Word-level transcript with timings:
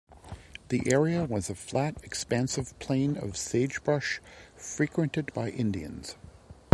The 0.69 0.81
area 0.91 1.25
was 1.25 1.47
a 1.47 1.53
flat, 1.53 2.03
expansive 2.03 2.73
plain 2.79 3.15
of 3.17 3.37
sagebrush 3.37 4.19
frequented 4.57 5.31
by 5.35 5.49
Indians. 5.51 6.15